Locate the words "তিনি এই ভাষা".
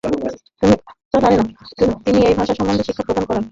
2.03-2.53